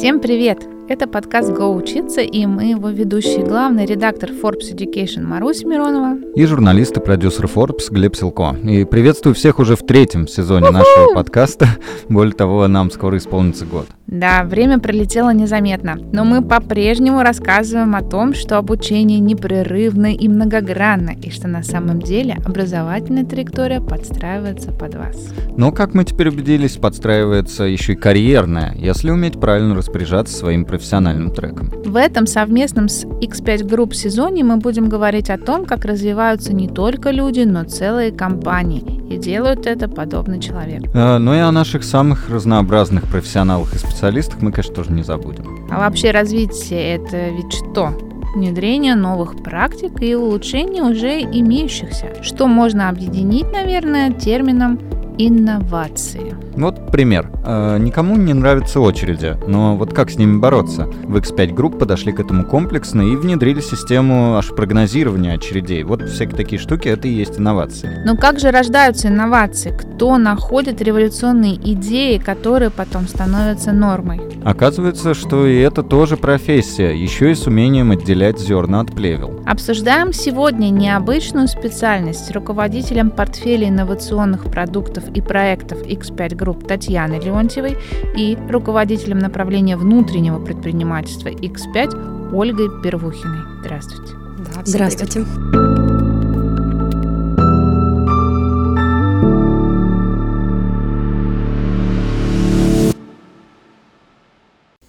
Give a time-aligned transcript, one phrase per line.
[0.00, 0.66] Всем привет!
[0.88, 6.46] Это подкаст «Го учиться» и мы его ведущий, главный редактор Forbes Education Марусь Миронова и
[6.46, 8.56] журналист и продюсер Forbes Глеб Силко.
[8.64, 10.78] И приветствую всех уже в третьем сезоне У-ху!
[10.78, 11.68] нашего подкаста.
[12.08, 13.88] Более того, нам скоро исполнится год.
[14.10, 21.10] Да, время пролетело незаметно, но мы по-прежнему рассказываем о том, что обучение непрерывно и многогранно,
[21.10, 25.16] и что на самом деле образовательная траектория подстраивается под вас.
[25.56, 31.32] Но, как мы теперь убедились, подстраивается еще и карьерная, если уметь правильно распоряжаться своим профессиональным
[31.32, 31.70] треком.
[31.84, 36.66] В этом совместном с X5 Group сезоне мы будем говорить о том, как развиваются не
[36.66, 40.88] только люди, но целые компании, и делают это подобно человеку.
[40.94, 45.02] А, ну и о наших самых разнообразных профессионалах и специалистах специалистах мы, конечно, тоже не
[45.02, 45.68] забудем.
[45.70, 47.92] А вообще развитие– это ведь что?
[48.34, 54.78] Внедрение новых практик и улучшение уже имеющихся, что можно объединить, наверное, термином
[55.26, 56.34] инновации.
[56.56, 57.30] Вот пример.
[57.44, 60.86] Э, никому не нравятся очереди, но вот как с ними бороться?
[61.04, 65.84] В X5 Group подошли к этому комплексно и внедрили систему аж прогнозирования очередей.
[65.84, 68.02] Вот всякие такие штуки, это и есть инновации.
[68.04, 69.70] Но как же рождаются инновации?
[69.70, 74.20] Кто находит революционные идеи, которые потом становятся нормой?
[74.44, 79.40] Оказывается, что и это тоже профессия, еще и с умением отделять зерна от плевел.
[79.46, 87.76] Обсуждаем сегодня необычную специальность руководителем портфеля инновационных продуктов и проектов X5 Group Татьяны Леонтьевой
[88.16, 93.40] и руководителем направления внутреннего предпринимательства X5 Ольгой Первухиной.
[93.60, 94.14] Здравствуйте.
[94.38, 95.20] Да, Здравствуйте.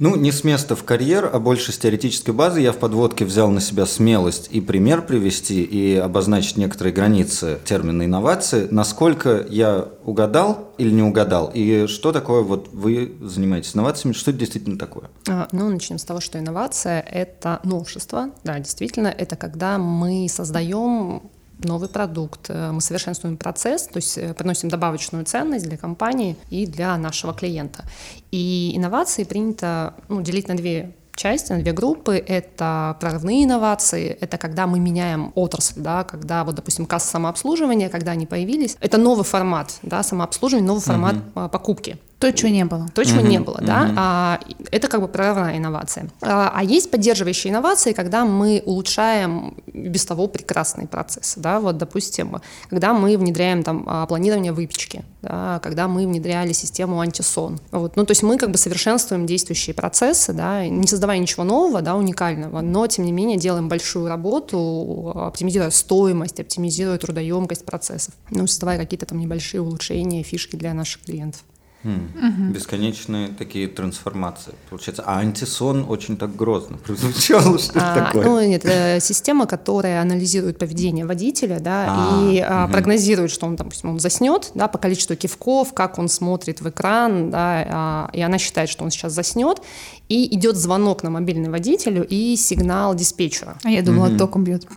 [0.02, 3.52] Ну, не с места в карьер, а больше с теоретической базы я в подводке взял
[3.52, 8.67] на себя смелость и пример привести, и обозначить некоторые границы термина инновации.
[8.72, 14.39] Насколько я угадал или не угадал, и что такое вот вы занимаетесь инновациями, что это
[14.39, 15.11] действительно такое?
[15.29, 18.31] А, ну, начнем с того, что инновация— это новшество.
[18.44, 21.29] Да, действительно, это когда мы создаем
[21.66, 26.66] новый продукт, э, мы совершенствуем процесс, то есть э, приносим добавочную ценность для компании и
[26.66, 27.83] для нашего клиента.
[28.31, 32.16] И инновации принято ну, делить на две части, на две группы.
[32.16, 38.11] Это прорывные инновации, это когда мы меняем отрасль, да, когда вот, допустим, касса самообслуживания, когда
[38.11, 41.49] они появились, это новый формат, да, самообслуживания, новый формат uh-huh.
[41.49, 41.97] покупки.
[42.22, 42.88] То, чего не было.
[42.94, 43.28] То, чего mm-hmm.
[43.28, 43.88] не было, да.
[43.88, 43.94] Mm-hmm.
[43.98, 44.40] А,
[44.70, 46.08] это как бы прорывная инновация.
[46.22, 51.59] А, а есть поддерживающие инновации, когда мы улучшаем без того прекрасные процессы, да.
[51.59, 52.40] Вот, допустим,
[52.70, 57.59] когда мы внедряем там а, планирование выпечки, да, когда мы внедряли систему антисон.
[57.72, 57.96] Вот.
[57.96, 61.96] Ну, то есть мы как бы совершенствуем действующие процессы, да, не создавая ничего нового, да,
[61.96, 68.78] уникального, но, тем не менее, делаем большую работу, оптимизируя стоимость, оптимизируя трудоемкость процессов, ну, создавая
[68.78, 71.44] какие-то там небольшие улучшения, фишки для наших клиентов.
[71.84, 72.53] Угу.
[72.53, 74.53] Бесконечные такие трансформации.
[74.69, 78.25] Получается, а антисон очень так грозно прозвучало, что а, такое?
[78.25, 82.74] Ну, нет, это система, которая анализирует поведение водителя, да, а, и а, угу.
[82.74, 87.31] прогнозирует, что он, допустим, он заснет, да, по количеству кивков, как он смотрит в экран,
[87.31, 89.62] да, а, и она считает, что он сейчас заснет,
[90.11, 93.55] и идет звонок на мобильный водителю и сигнал диспетчера.
[93.63, 94.17] А я думала, угу.
[94.17, 94.67] током бьет.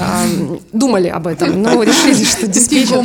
[0.00, 0.24] А,
[0.72, 3.00] думали об этом, но решили, что диспетчер...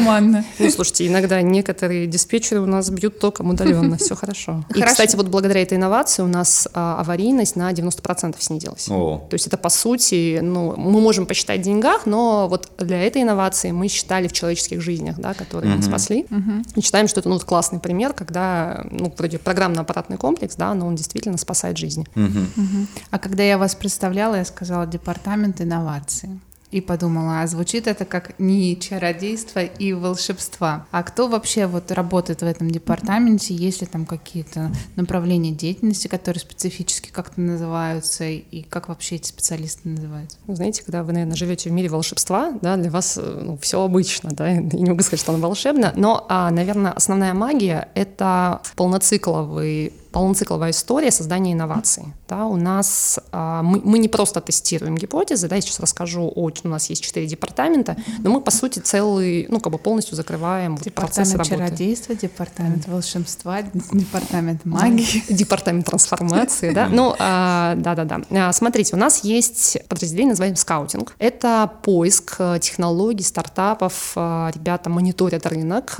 [0.59, 4.65] Ну, слушайте, иногда некоторые диспетчеры у нас бьют током удаленно, все хорошо.
[4.73, 8.85] И, кстати, вот благодаря этой инновации у нас а, аварийность на 90% снизилась.
[8.85, 13.21] То есть это, по сути, ну, мы можем посчитать в деньгах, но вот для этой
[13.21, 16.25] инновации мы считали в человеческих жизнях, да, которые мы спасли.
[16.75, 20.95] И считаем, что это ну, классный пример, когда ну, вроде программно-аппаратный комплекс, да, но он
[20.95, 22.05] действительно спасает спасает жизни.
[22.15, 22.39] Угу.
[22.63, 22.87] Угу.
[23.11, 26.29] А когда я вас представляла, я сказала департамент инноваций
[26.71, 30.85] и подумала, а звучит это как не чародейство и волшебства.
[30.91, 33.53] А кто вообще вот работает в этом департаменте?
[33.53, 39.87] Есть ли там какие-то направления деятельности, которые специфически как-то называются, и как вообще эти специалисты
[39.87, 40.37] называются?
[40.47, 43.81] Ну, знаете, когда вы, наверное, живете в мире волшебства, да, для вас э, ну, все
[43.81, 48.61] обычно, да, я не могу сказать, что оно волшебно, но, а, наверное, основная магия— это
[48.75, 52.05] полноцикловый полноцикловая история создания инноваций.
[52.29, 56.49] Да, у нас а, мы, мы не просто тестируем гипотезы, да, я сейчас расскажу, о,
[56.63, 60.77] у нас есть четыре департамента, но мы, по сути, целый, ну, как бы полностью закрываем
[60.77, 61.49] департамент процесс работы.
[61.49, 65.25] чародейства, департамент волшебства, департамент магии.
[65.33, 66.87] Департамент трансформации, да.
[66.87, 68.21] Ну, а, да-да-да.
[68.29, 71.13] А, смотрите, у нас есть подразделение, называем скаутинг.
[71.19, 75.99] Это поиск э, технологий, стартапов, ребята мониторят рынок,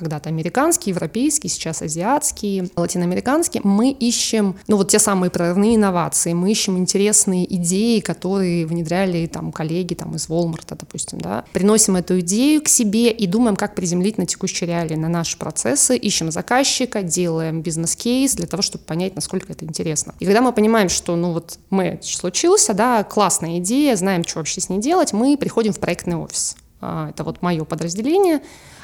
[0.00, 6.50] когда-то американский, европейский, сейчас азиатский, латиноамериканский, мы ищем, ну вот те самые прорывные инновации, мы
[6.50, 12.62] ищем интересные идеи, которые внедряли там коллеги там из Walmart, допустим, да, приносим эту идею
[12.62, 17.60] к себе и думаем, как приземлить на текущие реалии, на наши процессы, ищем заказчика, делаем
[17.60, 20.14] бизнес-кейс для того, чтобы понять, насколько это интересно.
[20.18, 24.62] И когда мы понимаем, что, ну вот, мы случился, да, классная идея, знаем, что вообще
[24.62, 26.56] с ней делать, мы приходим в проектный офис.
[26.80, 28.40] А, это вот мое подразделение.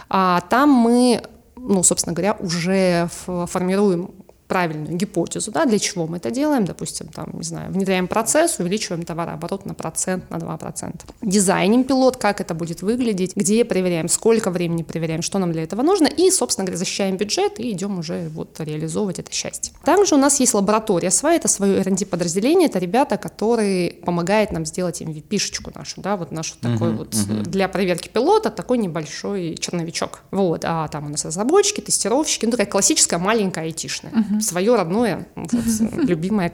[0.08, 1.22] А там мы,
[1.56, 3.08] ну, собственно говоря, уже
[3.46, 4.10] формируем
[4.46, 9.04] правильную гипотезу, да, для чего мы это делаем, допустим, там, не знаю, внедряем процесс, увеличиваем
[9.04, 11.00] товарооборот на процент, на 2%.
[11.22, 15.82] Дизайним пилот, как это будет выглядеть, где проверяем, сколько времени проверяем, что нам для этого
[15.82, 19.74] нужно, и, собственно говоря, защищаем бюджет и идем уже вот реализовывать это счастье.
[19.84, 24.64] Также у нас есть лаборатория своя, это свое R&D подразделение, это ребята, которые помогают нам
[24.64, 27.42] сделать MVP-шечку нашу, да, вот нашу uh-huh, такой вот uh-huh.
[27.42, 30.20] для проверки пилота такой небольшой черновичок.
[30.30, 34.12] Вот, а там у нас разработчики, тестировщики, ну такая классическая маленькая айтишная.
[34.12, 35.52] Uh-huh свое родное, вот,
[35.96, 36.52] любимое.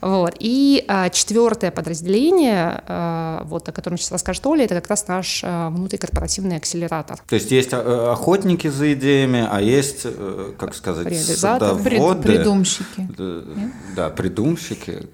[0.00, 0.34] Вот.
[0.38, 5.42] И а, четвертое подразделение, а, вот, о котором сейчас расскажет Оля, это как раз наш
[5.44, 7.18] а, внутрикорпоративный акселератор.
[7.28, 12.28] То есть есть а, охотники за идеями, а есть, э, как сказать, садоводы.
[12.28, 13.08] Придумщики.
[13.94, 15.08] Да, придумщики.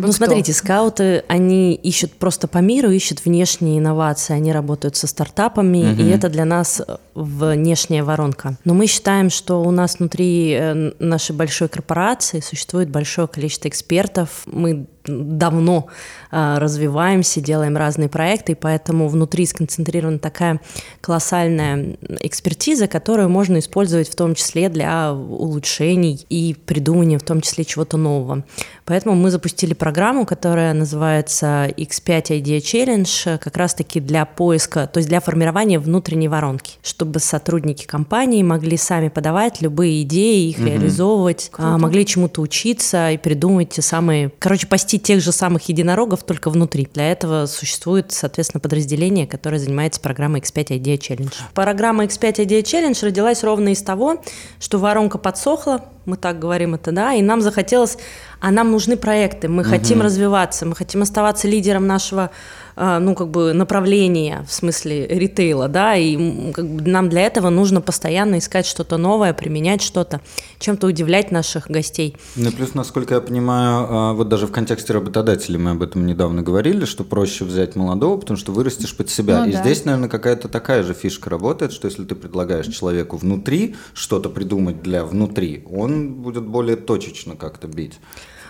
[0.00, 0.24] Вы ну, кто?
[0.24, 6.00] смотрите, скауты, они ищут просто по миру, ищут внешние инновации, они работают со стартапами, угу.
[6.00, 8.56] и это для нас э, внешняя воронка.
[8.64, 14.42] Но мы считаем, что у нас внутри э, нашей большой корпорации существует большое количество экспертов.
[14.44, 15.86] Мы давно
[16.30, 20.60] э, развиваемся, делаем разные проекты, и поэтому внутри сконцентрирована такая
[21.00, 27.64] колоссальная экспертиза, которую можно использовать в том числе для улучшений и придумывания в том числе
[27.64, 28.44] чего-то нового.
[28.84, 35.08] Поэтому мы запустили программу, которая называется X5 Idea Challenge, как раз-таки для поиска, то есть
[35.08, 40.66] для формирования внутренней воронки, чтобы сотрудники компании могли сами подавать любые идеи, их угу.
[40.66, 41.78] реализовывать, а, Круто.
[41.78, 46.88] могли чему-то учиться и придумать те самые, короче, пасти тех же самых единорогов только внутри.
[46.92, 51.32] Для этого существует, соответственно, подразделение, которое занимается программой X5 Idea Challenge.
[51.54, 54.22] Программа X5 Idea Challenge родилась ровно из того,
[54.58, 57.98] что воронка подсохла, мы так говорим это, да, и нам захотелось,
[58.40, 59.70] а нам нужны проекты, мы угу.
[59.70, 62.30] хотим развиваться, мы хотим оставаться лидером нашего
[62.80, 67.80] ну, как бы направления, в смысле ритейла, да, и как бы нам для этого нужно
[67.80, 70.20] постоянно искать что-то новое, применять что-то,
[70.58, 72.16] чем-то удивлять наших гостей.
[72.36, 76.42] Ну, плюс, насколько я понимаю, а, вот даже в контексте работодателей мы об этом недавно
[76.42, 79.40] говорили, что проще взять молодого, потому что вырастешь под себя.
[79.44, 79.62] Ну, и да.
[79.62, 84.82] здесь, наверное, какая-то такая же фишка работает, что если ты предлагаешь человеку внутри что-то придумать
[84.82, 87.98] для внутри, он будет более точечно как-то бить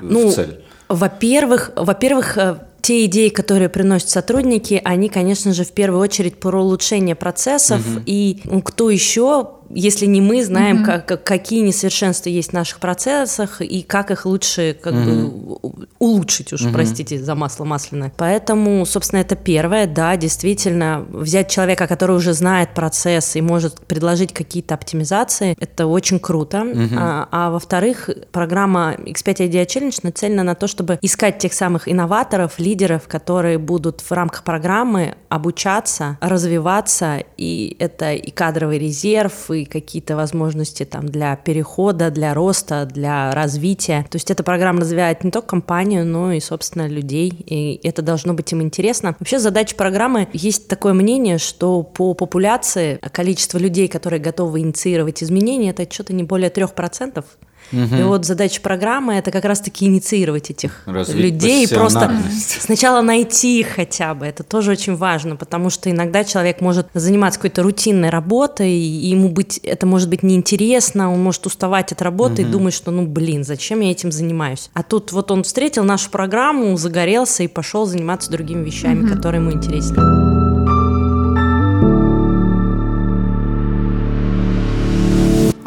[0.00, 0.62] ну, в цель.
[0.88, 6.62] Во-первых, во-первых, э, те идеи, которые приносят сотрудники, они, конечно же, в первую очередь про
[6.62, 7.80] улучшение процессов.
[7.80, 8.02] Угу.
[8.06, 10.84] И кто еще если не мы знаем, угу.
[10.84, 15.02] как, какие несовершенства есть в наших процессах и как их лучше как угу.
[15.02, 16.72] бы улучшить, уж угу.
[16.72, 18.12] простите за масло масляное.
[18.16, 24.34] Поэтому, собственно, это первое, да, действительно, взять человека, который уже знает процесс и может предложить
[24.34, 26.62] какие-то оптимизации, это очень круто.
[26.62, 26.94] Угу.
[26.98, 32.58] А, а во-вторых, программа X5 Idea Challenge нацелена на то, чтобы искать тех самых инноваторов,
[32.58, 32.69] лидеров,
[33.06, 40.84] которые будут в рамках программы обучаться, развиваться, и это и кадровый резерв, и какие-то возможности
[40.84, 44.06] там для перехода, для роста, для развития.
[44.10, 48.34] То есть эта программа развивает не только компанию, но и, собственно, людей, и это должно
[48.34, 49.16] быть им интересно.
[49.18, 55.70] Вообще задача программы, есть такое мнение, что по популяции количество людей, которые готовы инициировать изменения,
[55.70, 57.24] это что-то не более трех процентов
[57.72, 57.96] Угу.
[57.96, 62.12] И вот задача программы это как раз-таки инициировать этих Развить людей, просто
[62.60, 64.26] сначала найти их хотя бы.
[64.26, 69.28] Это тоже очень важно, потому что иногда человек может заниматься какой-то рутинной работой, и ему
[69.28, 72.48] быть это может быть неинтересно, он может уставать от работы угу.
[72.48, 74.70] и думать, что ну блин, зачем я этим занимаюсь?
[74.74, 79.14] А тут вот он встретил нашу программу, загорелся и пошел заниматься другими вещами, угу.
[79.14, 80.29] которые ему интересны.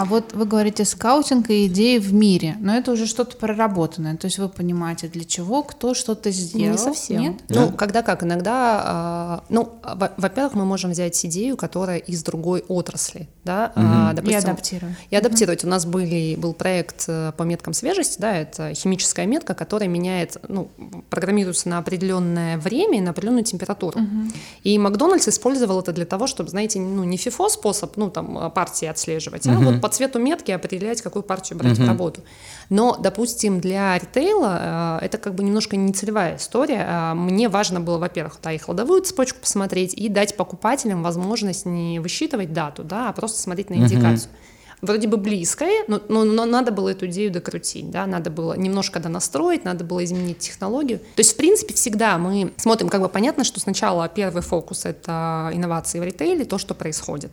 [0.04, 4.18] А вот вы говорите скаутинг и идеи в мире, но это уже что-то проработанное.
[4.18, 6.74] То есть вы понимаете, для чего кто что-то сделал.
[6.74, 7.22] Не совсем.
[7.22, 7.36] Нет?
[7.48, 7.72] Ну, да.
[7.72, 9.72] когда как, иногда, э, ну,
[10.18, 14.14] во-первых, мы можем взять идею, которая из другой отрасли, да, угу.
[14.14, 14.96] допустим, и адаптировать.
[15.10, 15.64] И адаптировать.
[15.64, 15.68] Угу.
[15.70, 20.36] У нас были, был проект э, по меткам свежести, да, это химическая метка, которая меняет,
[20.50, 20.68] ну,
[21.10, 24.02] программируется на определенное время и на определенную температуру.
[24.02, 24.34] Угу.
[24.64, 28.86] И Макдональдс использовал это для того, чтобы, знаете, ну, не FIFO способ, ну, там, партии
[28.86, 29.56] отслеживать, угу.
[29.56, 31.86] а вот под цвету метки определять, какую партию брать uh-huh.
[31.86, 32.22] в работу.
[32.70, 36.86] Но, допустим, для ритейла э, это как бы немножко не целевая история.
[36.88, 42.00] Э, мне важно было, во-первых, да, и холодовую цепочку посмотреть, и дать покупателям возможность не
[42.00, 44.32] высчитывать дату, да, а просто смотреть на индикацию.
[44.32, 48.54] Uh-huh вроде бы близкое, но, но, но надо было эту идею докрутить, да, надо было
[48.54, 51.00] немножко донастроить, надо было изменить технологию.
[51.00, 55.50] То есть, в принципе, всегда мы смотрим, как бы понятно, что сначала первый фокус— это
[55.54, 57.32] инновации в ритейле, то, что происходит.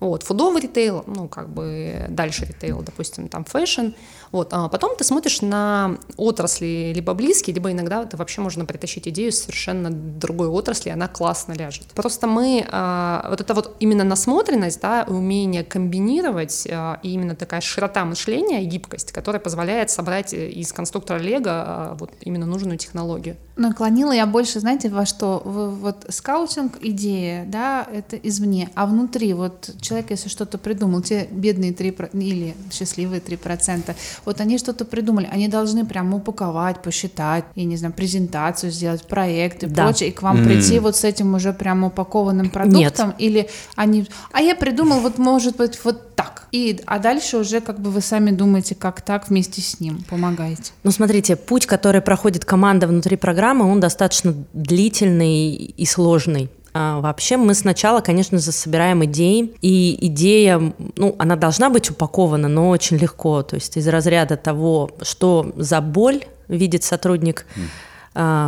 [0.00, 3.88] Вот, фудовый ритейл, ну, как бы дальше ритейл, допустим, там fashion,
[4.32, 9.08] вот, а потом ты смотришь на отрасли либо близкие, либо иногда это вообще можно притащить
[9.08, 11.86] идею совершенно другой отрасли, она классно ляжет.
[11.94, 17.60] Просто мы, а, вот это вот именно насмотренность, да, умение комбинировать, а, и именно такая
[17.60, 23.36] широта мышления и гибкость, которая позволяет собрать из конструктора Лего а, вот именно нужную технологию.
[23.56, 25.42] Но клонила я больше, знаете, во что?
[25.44, 31.72] Вот скаутинг, идея, да, это извне, а внутри вот человек, если что-то придумал, те бедные
[31.72, 37.76] 3 или счастливые 3%, вот они что-то придумали, они должны прям упаковать, посчитать, и не
[37.76, 39.84] знаю, презентацию сделать, проект и да.
[39.84, 40.44] прочее, и к вам mm.
[40.44, 43.16] прийти вот с этим уже прям упакованным продуктом, Нет.
[43.18, 46.48] или они, а я придумал, вот может быть вот так.
[46.50, 50.72] И, а дальше уже как бы вы сами думаете, как так вместе с ним помогаете.
[50.82, 56.50] Ну, смотрите, путь, который проходит команда внутри программы, он достаточно длительный и сложный.
[56.80, 62.46] А, вообще мы сначала, конечно же, собираем идеи, и идея, ну, она должна быть упакована,
[62.46, 67.46] но очень легко, то есть из разряда того, что за боль видит сотрудник,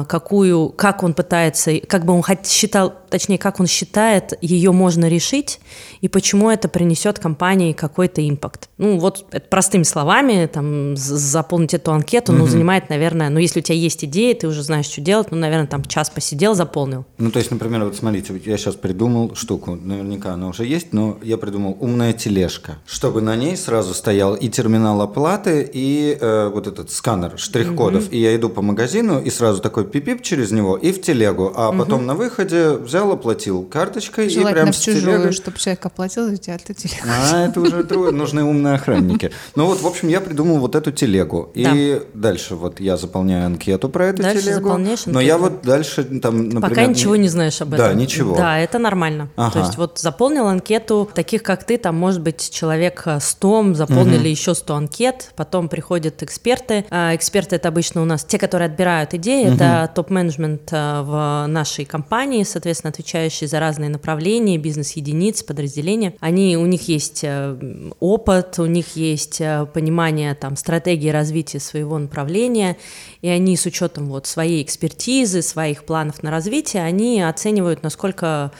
[0.09, 5.61] какую, как он пытается, как бы он считал, точнее, как он считает, ее можно решить,
[6.01, 8.69] и почему это принесет компании какой-то импакт.
[8.79, 13.63] Ну, вот это простыми словами, там, заполнить эту анкету, ну, занимает, наверное, ну, если у
[13.63, 17.05] тебя есть идея, ты уже знаешь, что делать, ну, наверное, там час посидел, заполнил.
[17.19, 21.19] Ну, то есть, например, вот смотрите, я сейчас придумал штуку, наверняка она уже есть, но
[21.23, 26.67] я придумал умная тележка, чтобы на ней сразу стоял и терминал оплаты, и э, вот
[26.67, 28.15] этот сканер штрих-кодов, угу.
[28.15, 31.71] и я иду по магазину, и сразу такой пипип через него и в телегу, а
[31.71, 31.79] угу.
[31.79, 35.33] потом на выходе взял, оплатил карточкой Желательно и прям в чужую, телегой...
[35.33, 37.07] чтобы человек оплатил за тебя, ты телегу.
[37.07, 39.31] А, это уже трое, нужны умные охранники.
[39.55, 41.51] Ну вот, в общем, я придумал вот эту телегу.
[41.55, 44.79] И дальше вот я заполняю анкету про эту телегу.
[45.07, 46.69] Но я вот дальше там, например...
[46.69, 47.87] Пока ничего не знаешь об этом.
[47.87, 48.37] Да, ничего.
[48.37, 49.31] Да, это нормально.
[49.37, 54.29] То есть вот заполнил анкету, таких как ты, там может быть человек 100, заполнили угу.
[54.29, 56.85] еще 100 анкет, потом приходят эксперты.
[56.91, 59.57] А эксперты это обычно у нас те, которые отбирают идеи, угу.
[59.57, 66.15] это топ-менеджмент э, в нашей компании, соответственно, отвечающие за разные направления, бизнес-единицы, подразделения.
[66.21, 67.57] Они, у них есть э,
[68.01, 72.77] опыт, у них есть э, понимание там, стратегии развития своего направления,
[73.23, 78.53] и они с учетом вот, своей экспертизы, своих планов на развитие, они оценивают, насколько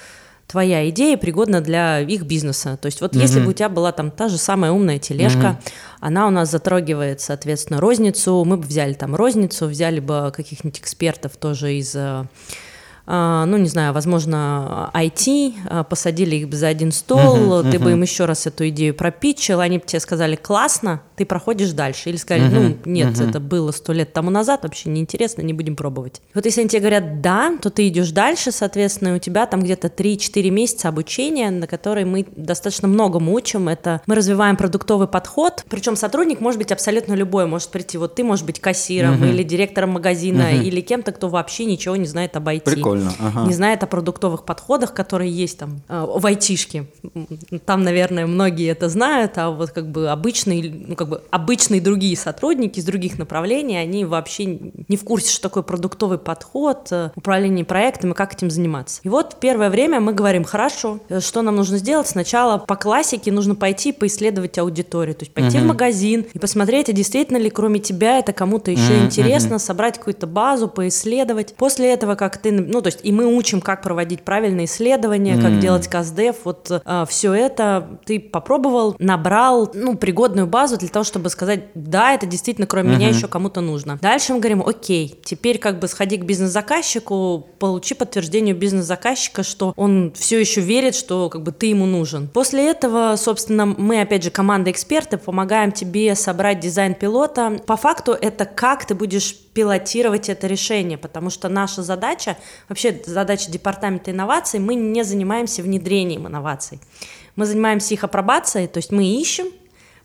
[0.51, 2.77] твоя идея пригодна для их бизнеса.
[2.81, 3.21] То есть вот mm-hmm.
[3.21, 5.73] если бы у тебя была там та же самая умная тележка, mm-hmm.
[6.01, 11.37] она у нас затрагивает, соответственно, розницу, мы бы взяли там розницу, взяли бы каких-нибудь экспертов
[11.37, 12.25] тоже из э,
[13.07, 17.83] ну, не знаю, возможно, IT, а, посадили их за один стол, uh-huh, ты uh-huh.
[17.83, 22.11] бы им еще раз эту идею пропичил, они бы тебе сказали «классно», ты проходишь дальше.
[22.11, 23.31] Или сказали uh-huh, «ну, нет, uh-huh.
[23.31, 26.21] это было сто лет тому назад, вообще неинтересно, не будем пробовать».
[26.35, 29.89] Вот если они тебе говорят «да», то ты идешь дальше, соответственно, у тебя там где-то
[29.89, 33.69] 3-4 месяца обучения, на которые мы достаточно много учим.
[33.69, 38.25] Это мы развиваем продуктовый подход, причем сотрудник может быть абсолютно любой, может прийти, вот ты
[38.25, 39.31] можешь быть кассиром uh-huh.
[39.31, 40.63] или директором магазина, uh-huh.
[40.63, 42.63] или кем-то, кто вообще ничего не знает об IT.
[42.65, 42.90] Прикольно.
[42.93, 43.13] Прикольно.
[43.19, 43.47] Ага.
[43.47, 46.87] Не знает о продуктовых подходах, которые есть там э, в айтишке.
[47.65, 52.17] Там, наверное, многие это знают, а вот как бы обычные, ну как бы обычные другие
[52.17, 57.65] сотрудники из других направлений, они вообще не в курсе, что такое продуктовый подход, э, управление
[57.65, 59.01] проектами, как этим заниматься.
[59.05, 62.09] И вот первое время мы говорим, хорошо, что нам нужно сделать?
[62.09, 65.63] Сначала по классике нужно пойти поисследовать аудиторию, то есть пойти uh-huh.
[65.63, 69.07] в магазин и посмотреть, а действительно ли кроме тебя это кому-то еще uh-huh.
[69.07, 71.55] интересно, собрать какую-то базу, поисследовать.
[71.55, 75.43] После этого, как ты, ну то есть и мы учим, как проводить правильные исследования, mm.
[75.43, 81.05] как делать каздев, вот а, все это ты попробовал, набрал, ну, пригодную базу для того,
[81.05, 82.97] чтобы сказать, да, это действительно кроме mm-hmm.
[82.97, 83.99] меня еще кому-то нужно.
[84.01, 90.13] Дальше мы говорим, окей, теперь как бы сходи к бизнес-заказчику, получи подтверждение бизнес-заказчика, что он
[90.15, 92.29] все еще верит, что как бы ты ему нужен.
[92.29, 97.61] После этого, собственно, мы, опять же, команда экспертов, помогаем тебе собрать дизайн пилота.
[97.67, 102.37] По факту это как ты будешь пилотировать это решение, потому что наша задача,
[102.69, 106.81] вообще задача департамента инноваций, мы не занимаемся внедрением инноваций.
[107.37, 109.47] Мы занимаемся их апробацией, то есть мы ищем,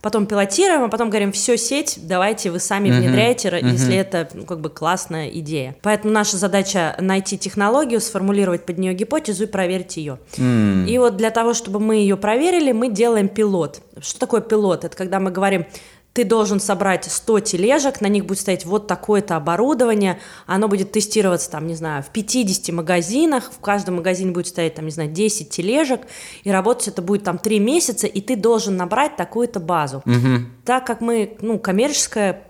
[0.06, 3.00] потом пилотируем, а потом говорим, все, сеть, давайте вы сами mm-hmm.
[3.00, 3.72] внедряйте, mm-hmm.
[3.72, 5.76] если это ну, как бы классная идея.
[5.82, 10.20] Поэтому наша задача найти технологию, сформулировать под нее гипотезу и проверить ее.
[10.38, 10.88] Mm.
[10.88, 13.82] И вот для того, чтобы мы ее проверили, мы делаем пилот.
[14.00, 14.86] Что такое пилот?
[14.86, 15.66] Это когда мы говорим,
[16.16, 21.52] ты должен собрать 100 тележек, на них будет стоять вот такое-то оборудование, оно будет тестироваться,
[21.52, 25.50] там, не знаю, в 50 магазинах, в каждом магазине будет стоять, там, не знаю, 10
[25.50, 26.04] тележек,
[26.46, 30.04] и работать это будет там 3 месяца, и ты должен набрать такую-то базу.
[30.06, 30.46] Угу.
[30.64, 32.42] Так как мы, ну, коммерческая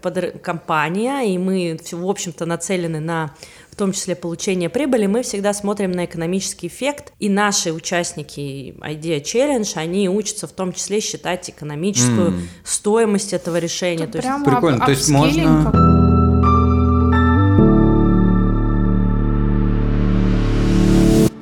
[0.43, 3.33] компания, и мы, в общем-то, нацелены на
[3.75, 9.21] в том числе получение прибыли, мы всегда смотрим на экономический эффект, и наши участники Idea
[9.21, 12.39] Challenge, они учатся в том числе считать экономическую mm.
[12.63, 14.05] стоимость этого решения.
[14.05, 14.45] Это то есть...
[14.45, 16.24] Прикольно, об, то есть можно...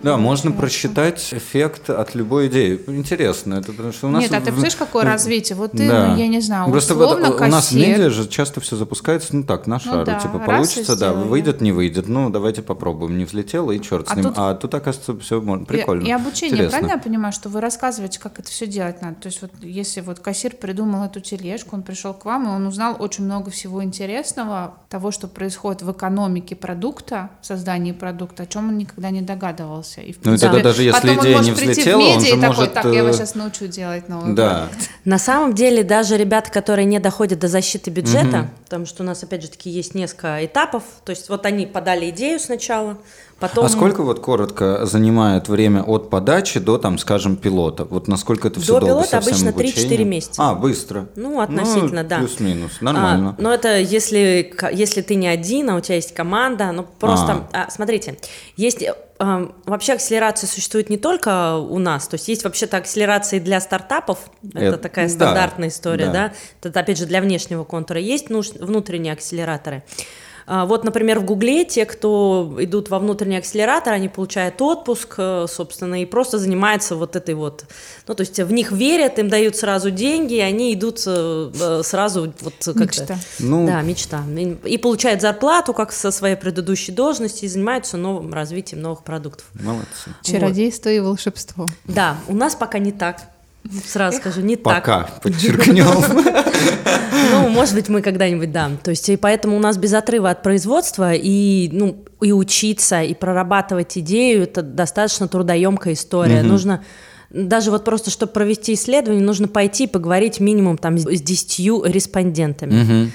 [0.04, 2.80] Да, можно просчитать эффект от любой идеи.
[2.88, 4.22] Интересно, это потому что у нас...
[4.22, 5.56] Нет, а ты представляешь, какое развитие?
[5.56, 6.10] Вот ты, да.
[6.10, 9.36] ну, я не знаю, Просто условно вот, у нас в медиа же часто все запускается,
[9.36, 10.00] ну так, на шару.
[10.00, 13.18] Ну, да, типа, получится, да, выйдет, не выйдет, ну, давайте попробуем.
[13.18, 14.26] Не взлетело, и черт а с ним.
[14.26, 14.34] Тут...
[14.38, 15.66] А тут, оказывается, все можно.
[15.66, 16.04] Прикольно.
[16.04, 16.70] И, и обучение, Интересно.
[16.72, 19.16] правильно я понимаю, что вы рассказываете, как это все делать надо?
[19.16, 22.68] То есть вот если вот кассир придумал эту тележку, он пришел к вам, и он
[22.68, 28.46] узнал очень много всего интересного, того, что происходит в экономике продукта, в создании продукта, о
[28.46, 29.93] чем он никогда не догадывался.
[30.02, 32.74] И, в ну, это да даже если Потом идея не взлетела, он же может...
[32.74, 34.70] так, я вас сейчас научу делать новый да.
[34.70, 34.90] проект.
[35.06, 38.48] На самом деле, даже ребята, которые не доходят до защиты бюджета, угу.
[38.66, 42.10] потому что у нас, опять же таки, есть несколько этапов, то есть вот они подали
[42.10, 42.98] идею сначала,
[43.44, 43.66] Потом...
[43.66, 47.84] А сколько вот коротко занимает время от подачи до, там, скажем, пилота?
[47.84, 50.42] Вот насколько это все до долго пилота обычно 3-4 месяца.
[50.42, 51.08] А, быстро.
[51.18, 52.20] Ну, относительно, ну, да.
[52.20, 53.36] Плюс-минус, нормально.
[53.38, 57.46] А, но это если, если ты не один, а у тебя есть команда, ну просто,
[57.52, 57.66] а.
[57.66, 58.18] А, смотрите,
[58.56, 58.82] есть
[59.24, 64.20] а, вообще акселерация существует не только у нас, то есть есть вообще-то акселерации для стартапов,
[64.44, 66.12] это, это такая стандартная да, история, да.
[66.12, 69.84] да, это опять же для внешнего контура, есть внутренние акселераторы.
[70.46, 75.46] А, вот, например, в Гугле те, кто идут во внутренний акселератор, они получают отпуск, э,
[75.50, 77.66] собственно, и просто занимаются вот этой вот,
[78.08, 81.82] ну, то есть в них верят, им дают сразу деньги, и они идут э, э,
[81.84, 82.82] сразу вот как-то...
[82.82, 83.18] Мечта.
[83.40, 83.66] Ну...
[83.66, 84.24] Да, мечта.
[84.66, 89.46] И получают зарплату, как со своей предыдущей должности, и занимаются новым развитием новых продуктов.
[89.54, 90.12] Молодцы.
[90.22, 90.96] Чародейство вот.
[90.96, 91.66] и волшебство.
[91.86, 93.33] Да, у нас пока не так.
[93.86, 94.84] Сразу скажу, не Пока, так.
[94.84, 95.86] Пока, подчеркнем.
[97.32, 98.72] Ну, может быть, мы когда-нибудь, да.
[98.84, 103.14] То есть, и поэтому у нас без отрыва от производства и, ну, и учиться, и
[103.14, 106.44] прорабатывать идею, это достаточно трудоемкая история.
[106.44, 106.84] Нужно
[107.30, 113.12] даже вот просто, чтобы провести исследование, нужно пойти поговорить минимум там с десятью респондентами.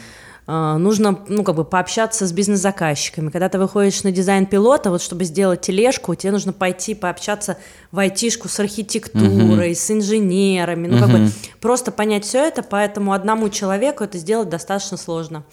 [0.48, 3.28] Нужно, ну, как бы пообщаться с бизнес-заказчиками.
[3.28, 7.58] Когда ты выходишь на дизайн пилота, вот чтобы сделать тележку, тебе нужно пойти пообщаться
[7.92, 9.74] в айтишку с архитектурой, uh-huh.
[9.74, 11.00] с инженерами, ну, uh-huh.
[11.00, 11.30] как бы
[11.60, 15.44] просто понять все это, поэтому одному человеку это сделать достаточно сложно.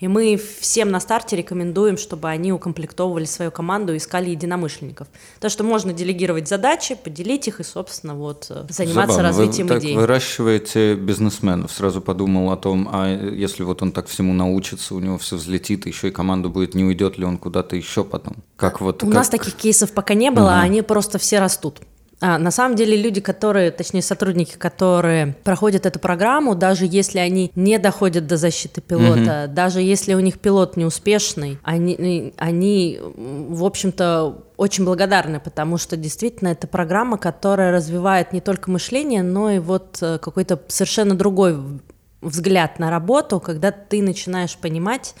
[0.00, 5.08] И мы всем на старте рекомендуем, чтобы они укомплектовывали свою команду и искали единомышленников.
[5.40, 9.22] То, что можно делегировать задачи, поделить их и, собственно, вот э, заниматься Забавно.
[9.22, 9.94] развитием вы идей.
[9.94, 11.72] Так выращиваете бизнесменов.
[11.72, 15.86] Сразу подумал о том, а если вот он так всему научится, у него все взлетит,
[15.86, 18.36] еще и команда будет, не уйдет ли он куда-то еще потом?
[18.56, 19.02] Как вот?
[19.02, 19.14] У как...
[19.14, 20.60] нас таких кейсов пока не было, угу.
[20.60, 21.80] они просто все растут.
[22.26, 27.52] А, на самом деле люди, которые, точнее сотрудники, которые проходят эту программу, даже если они
[27.54, 29.54] не доходят до защиты пилота, угу.
[29.54, 36.48] даже если у них пилот неуспешный, они, они в общем-то, очень благодарны, потому что действительно
[36.48, 41.58] это программа, которая развивает не только мышление, но и вот э, какой-то совершенно другой
[42.22, 45.14] взгляд на работу, когда ты начинаешь понимать,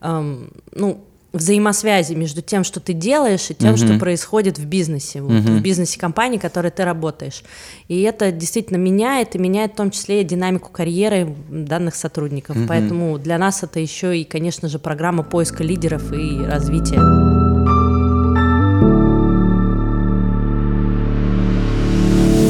[0.00, 3.86] эм, ну, взаимосвязи между тем, что ты делаешь, и тем, uh-huh.
[3.86, 5.58] что происходит в бизнесе, вот, uh-huh.
[5.58, 7.42] в бизнесе компании, в которой ты работаешь.
[7.88, 12.56] И это действительно меняет, и меняет в том числе и динамику карьеры данных сотрудников.
[12.56, 12.66] Uh-huh.
[12.68, 17.00] Поэтому для нас это еще и, конечно же, программа поиска лидеров и развития.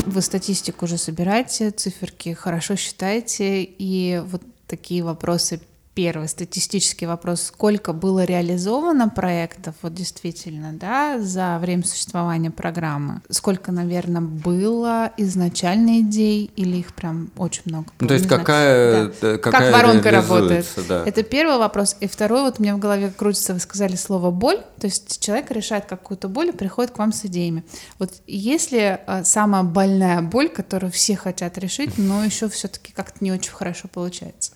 [0.06, 5.60] Вы статистику уже собираете, циферки хорошо считаете, и вот такие вопросы
[5.94, 13.22] первый статистический вопрос, сколько было реализовано проектов, вот действительно, да, за время существования программы?
[13.30, 17.86] Сколько, наверное, было изначально идей или их прям очень много?
[18.00, 19.38] Ну, то есть какая, да.
[19.38, 20.66] какая Как воронка работает?
[20.88, 21.04] Да.
[21.06, 21.96] Это первый вопрос.
[22.00, 25.86] И второй, вот меня в голове крутится, вы сказали слово «боль», то есть человек решает
[25.86, 27.64] какую-то боль и приходит к вам с идеями.
[27.98, 33.32] Вот если э, самая больная боль, которую все хотят решить, но еще все-таки как-то не
[33.32, 34.52] очень хорошо получается?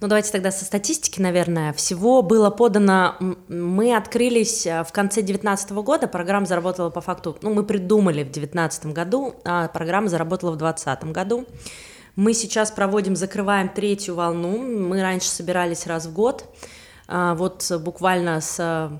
[0.00, 1.72] Ну, давайте тогда со статистики, наверное.
[1.72, 3.16] Всего было подано...
[3.48, 7.38] Мы открылись э, в конце 2019 года, программа заработала по факту...
[7.42, 11.46] Ну, мы придумали в 2019 году, а программа заработала в 2020 году.
[12.16, 14.58] Мы сейчас проводим, закрываем третью волну.
[14.58, 16.44] Мы раньше собирались раз в год.
[17.08, 18.90] А, вот буквально с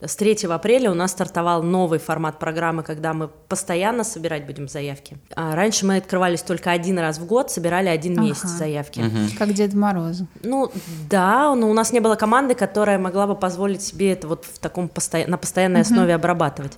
[0.00, 5.16] с 3 апреля у нас стартовал новый формат программы, когда мы постоянно собирать будем заявки.
[5.34, 8.28] А раньше мы открывались только один раз в год, собирали один ага.
[8.28, 9.00] месяц заявки.
[9.00, 9.38] Угу.
[9.38, 10.22] Как Дед Мороз.
[10.42, 10.70] Ну
[11.08, 14.58] да, но у нас не было команды, которая могла бы позволить себе это вот в
[14.58, 15.24] таком посто...
[15.26, 15.88] на постоянной угу.
[15.88, 16.72] основе обрабатывать.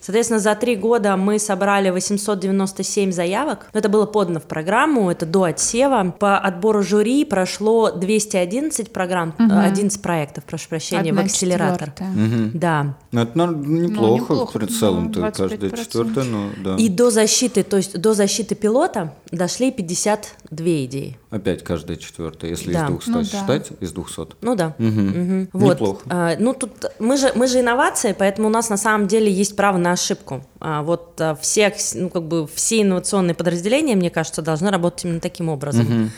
[0.00, 3.68] Соответственно, за три года мы собрали 897 заявок.
[3.72, 6.12] Это было подано в программу, это до отсева.
[6.18, 9.54] По отбору жюри прошло 211 программ, угу.
[9.54, 11.92] 11 проектов, прошу прощения, Одна в акселератор.
[12.00, 12.58] Угу.
[12.62, 12.94] Да.
[13.10, 16.76] Ну, это ну, неплохо, ну, неплохо в целом, то каждая четвертая, ну да.
[16.76, 21.18] И до защиты, то есть до защиты пилота дошли 52 идеи.
[21.30, 22.84] Опять каждая четвертая, если да.
[22.84, 23.76] из 200 ну, считать, да.
[23.84, 24.36] из 200.
[24.42, 24.76] Ну да.
[24.78, 24.86] Угу.
[24.86, 25.48] Угу.
[25.54, 25.72] Вот.
[25.74, 26.00] Неплохо.
[26.08, 26.70] А, ну тут
[27.00, 30.44] мы же, мы же инновации, поэтому у нас на самом деле есть право на ошибку.
[30.60, 35.20] А, вот а, все, ну, как бы все инновационные подразделения, мне кажется, должны работать именно
[35.20, 35.86] таким образом.
[35.86, 36.10] Угу.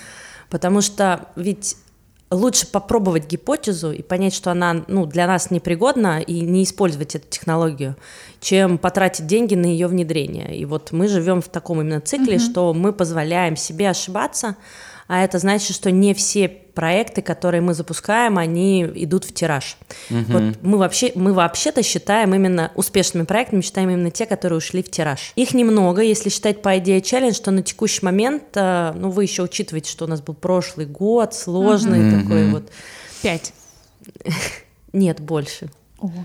[0.51, 1.79] Потому что ведь
[2.35, 7.27] лучше попробовать гипотезу и понять, что она ну, для нас непригодна, и не использовать эту
[7.29, 7.97] технологию,
[8.41, 10.57] чем потратить деньги на ее внедрение.
[10.57, 12.43] И вот мы живем в таком именно цикле, угу.
[12.43, 14.57] что мы позволяем себе ошибаться,
[15.07, 19.77] а это значит, что не все проекты, которые мы запускаем, они идут в тираж.
[20.11, 20.25] Угу.
[20.29, 24.91] Вот мы вообще мы вообще-то считаем именно успешными проектами, считаем именно те, которые ушли в
[24.91, 25.33] тираж.
[25.37, 29.43] Их немного, если считать по идее челлендж, что на текущий момент, э, ну вы еще
[29.43, 32.23] учитываете, что у нас был прошлый год сложный угу.
[32.23, 32.71] такой вот.
[33.23, 33.53] Пять.
[34.93, 35.71] Нет, больше.
[35.99, 36.25] Ого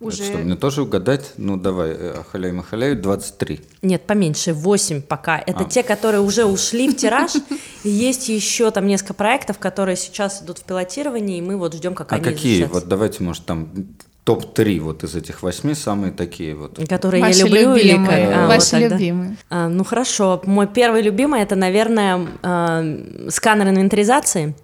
[0.00, 0.22] уже...
[0.22, 1.32] Это что, мне тоже угадать?
[1.36, 3.60] Ну, давай, э, Ахаляй Махаляй, 23.
[3.82, 5.38] Нет, поменьше, 8 пока.
[5.38, 5.64] Это а.
[5.64, 7.32] те, которые уже ушли в тираж.
[7.84, 11.94] И есть еще там несколько проектов, которые сейчас идут в пилотировании, и мы вот ждем,
[11.94, 12.64] как а они какие?
[12.64, 13.68] Вот давайте, может, там
[14.28, 16.78] топ-3 вот из этих восьми самые такие вот.
[16.86, 19.36] Которые Ваши я люблю любимые, или а, Ваши вот любимые.
[19.48, 24.54] А, ну хорошо, мой первый любимый это, наверное, э, сканер инвентаризации.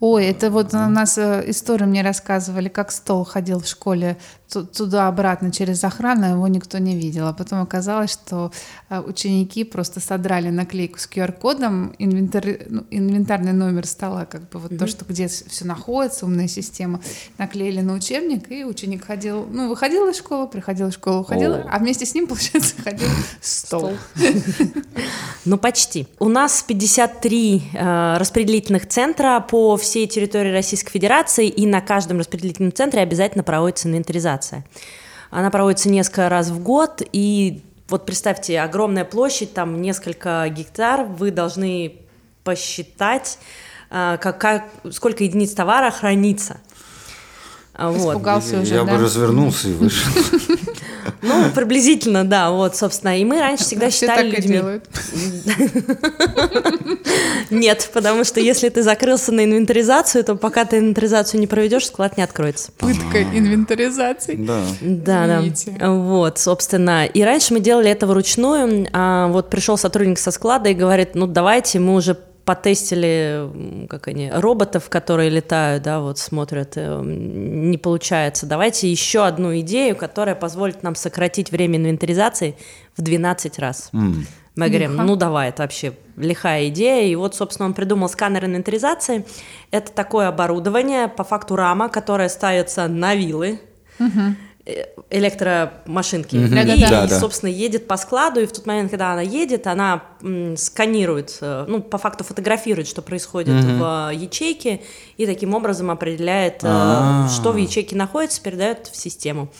[0.00, 4.16] Ой, это вот у нас э, историю мне рассказывали, как стол ходил в школе
[4.50, 7.28] туда-обратно через охрану, его никто не видел.
[7.28, 8.52] А потом оказалось, что
[8.88, 14.72] э, ученики просто содрали наклейку с QR-кодом, инвентарь, ну, инвентарный номер стола, как бы вот
[14.72, 14.78] mm-hmm.
[14.78, 17.00] то, что где все находится, умная система,
[17.38, 21.68] наклеили на учебник, и ученик ходил, ну, выходил из школы, приходил в школу, уходил, oh.
[21.70, 23.08] а вместе с ним, получается, ходил
[23.40, 23.92] стол.
[25.44, 26.06] Ну, почти.
[26.18, 32.72] У нас 53 э, распределительных центра по всей территории Российской Федерации, и на каждом распределительном
[32.72, 34.64] центре обязательно проводится инвентаризация организация.
[35.30, 41.30] Она проводится несколько раз в год, и вот представьте, огромная площадь, там несколько гектар, вы
[41.30, 41.96] должны
[42.42, 43.38] посчитать,
[43.90, 46.60] а, как, как, сколько единиц товара хранится.
[47.96, 48.62] Испугался вот.
[48.62, 48.92] уже, Я да?
[48.92, 50.10] бы развернулся и вышел.
[51.22, 53.18] Ну, приблизительно, да, вот, собственно.
[53.18, 54.80] И мы раньше всегда Все считали так людьми.
[57.50, 62.16] Нет, потому что если ты закрылся на инвентаризацию, то пока ты инвентаризацию не проведешь, склад
[62.16, 62.72] не откроется.
[62.78, 64.36] Пытка инвентаризации.
[64.36, 64.62] Да.
[64.80, 65.90] Да, да.
[65.90, 67.04] Вот, собственно.
[67.04, 68.88] И раньше мы делали это вручную.
[68.92, 72.16] А вот пришел сотрудник со склада и говорит, ну давайте мы уже
[72.50, 78.44] потестили, как они, роботов, которые летают, да, вот смотрят, э, не получается.
[78.44, 82.56] Давайте еще одну идею, которая позволит нам сократить время инвентаризации
[82.96, 83.90] в 12 раз.
[83.92, 84.26] Mm.
[84.56, 85.02] Мы говорим, Лиха.
[85.04, 87.06] ну давай, это вообще лихая идея.
[87.06, 89.24] И вот, собственно, он придумал сканер инвентаризации.
[89.70, 93.60] Это такое оборудование, по факту рама, которое ставится на вилы.
[94.00, 94.34] Угу
[95.10, 96.36] электромашинки.
[96.36, 96.76] Mm-hmm.
[96.76, 97.18] И, да, да.
[97.20, 100.02] собственно, едет по складу, и в тот момент, когда она едет, она
[100.56, 103.78] сканирует, э, ну, по факту фотографирует, что происходит mm-hmm.
[103.78, 104.82] в ячейке,
[105.16, 107.26] и таким образом определяет, А-а-а.
[107.26, 109.50] Э, что в ячейке находится, передает в систему.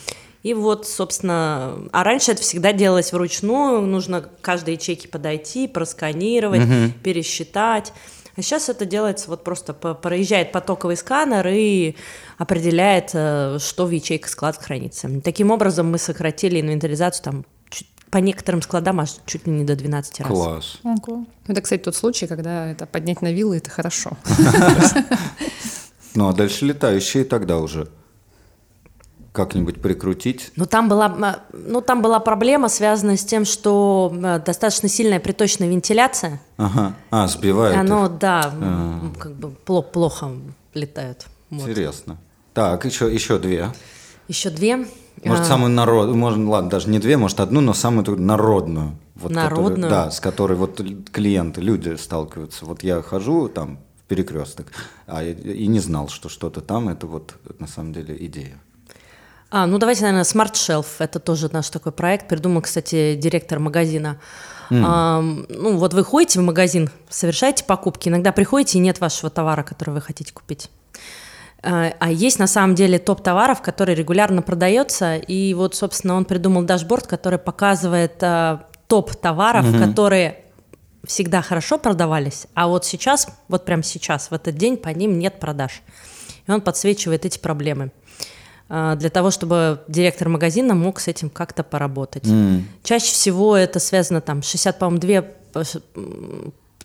[0.43, 6.61] И вот, собственно, а раньше это всегда делалось вручную, нужно к каждой ячейке подойти, просканировать,
[6.61, 6.91] mm-hmm.
[7.03, 7.93] пересчитать.
[8.35, 11.95] А сейчас это делается вот просто проезжает потоковый сканер и
[12.37, 15.09] определяет, э, что в ячейках склад хранится.
[15.21, 17.45] Таким образом мы сократили инвентаризацию там
[18.09, 20.29] по некоторым складам аж чуть ли не до 12 раз.
[20.29, 20.79] Класс.
[20.83, 21.25] Ого.
[21.47, 24.11] Это, кстати, тот случай, когда это поднять на вилы, это хорошо.
[26.13, 27.87] Ну, а дальше летающие тогда уже
[29.31, 30.51] как-нибудь прикрутить?
[30.55, 34.11] Ну там, была, ну, там была проблема, связанная с тем, что
[34.45, 36.41] достаточно сильная приточная вентиляция.
[36.57, 36.95] Ага.
[37.11, 38.17] А, сбивает Оно, их.
[38.17, 39.11] да, а.
[39.17, 40.31] как бы плохо, плохо
[40.73, 41.27] летают.
[41.49, 41.69] Вот.
[41.69, 42.17] Интересно.
[42.53, 43.69] Так, еще, еще две.
[44.27, 44.85] Еще две.
[45.23, 45.47] Может, а...
[45.47, 48.97] самую народную, можно, ладно, даже не две, может, одну, но самую такую народную.
[49.15, 49.75] Вот, народную?
[49.75, 52.65] Которую, да, с которой вот клиенты, люди сталкиваются.
[52.65, 54.67] Вот я хожу там в перекресток,
[55.05, 58.59] а, и не знал, что что-то там, это вот на самом деле идея.
[59.51, 60.85] А, ну давайте, наверное, Smart Shelf.
[60.99, 62.29] Это тоже наш такой проект.
[62.29, 64.17] Придумал, кстати, директор магазина.
[64.69, 64.83] Mm.
[64.87, 69.63] А, ну вот вы ходите в магазин, совершаете покупки, иногда приходите и нет вашего товара,
[69.63, 70.69] который вы хотите купить.
[71.61, 76.23] А, а есть на самом деле топ товаров, который регулярно продается, и вот, собственно, он
[76.23, 79.87] придумал дашборд, который показывает а, топ товаров, mm-hmm.
[79.89, 80.45] которые
[81.03, 85.41] всегда хорошо продавались, а вот сейчас, вот прямо сейчас, в этот день по ним нет
[85.41, 85.81] продаж.
[86.47, 87.91] И он подсвечивает эти проблемы
[88.71, 92.23] для того, чтобы директор магазина мог с этим как-то поработать.
[92.23, 92.61] Mm.
[92.83, 95.63] Чаще всего это связано там 60, по-моему, 2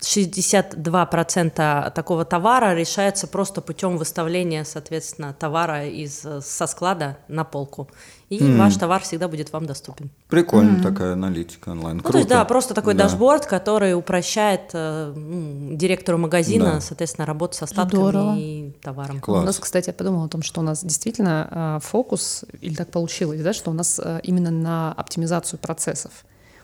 [0.01, 7.89] 62% такого товара решается просто путем выставления, соответственно, товара из, со склада на полку.
[8.29, 8.57] И mm.
[8.57, 10.09] ваш товар всегда будет вам доступен.
[10.27, 10.83] Прикольно mm.
[10.83, 11.97] такая аналитика онлайн.
[11.97, 12.11] Ну, Круто.
[12.11, 13.05] то есть, да, просто такой да.
[13.05, 16.81] дашборд, который упрощает э, директору магазина, да.
[16.81, 18.35] соответственно, работу со остатками Здорово.
[18.37, 19.21] и товаром.
[19.21, 19.43] Класс.
[19.43, 22.91] У нас, кстати, я подумала о том, что у нас действительно э, фокус, или так
[22.91, 26.11] получилось, да, что у нас э, именно на оптимизацию процессов.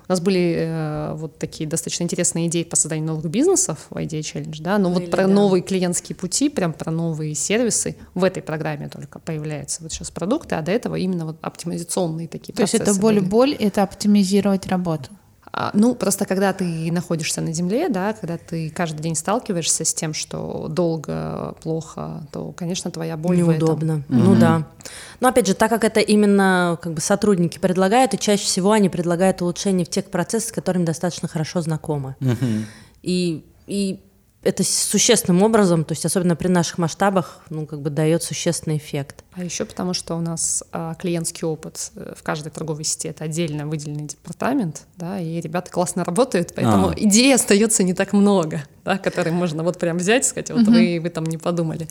[0.08, 4.20] У нас были э, вот такие достаточно интересные идеи по созданию новых бизнесов в Idea
[4.20, 5.34] Challenge, да, но Были, вот про да.
[5.34, 10.56] новые клиентские пути, прям про новые сервисы в этой программе только появляются вот сейчас продукты,
[10.56, 12.78] а до этого именно вот оптимизационные такие То процессы.
[12.80, 15.10] То есть это боль-боль, это оптимизировать работу?
[15.56, 19.94] А, ну, просто когда ты находишься на земле, да, когда ты каждый день сталкиваешься с
[19.94, 23.98] тем, что долго, плохо, то, конечно, твоя боль Неудобно.
[23.98, 24.06] В этом.
[24.08, 24.40] Ну mm-hmm.
[24.40, 24.68] да.
[25.20, 28.90] Но опять же, так как это именно как бы сотрудники предлагают, и чаще всего они
[28.90, 32.16] предлагают улучшения в тех процессах, с которыми достаточно хорошо знакомы.
[32.20, 32.64] Mm-hmm.
[33.04, 34.02] И, и
[34.44, 39.24] это существенным образом, то есть особенно при наших масштабах, ну, как бы дает существенный эффект.
[39.34, 43.24] А еще потому, что у нас а, клиентский опыт э, в каждой торговой сети это
[43.24, 46.94] отдельно выделенный департамент, да, и ребята классно работают, поэтому а.
[46.96, 50.72] идей остается не так много, да, которые можно вот прям взять и сказать, вот угу.
[50.72, 51.88] вы, вы там не подумали.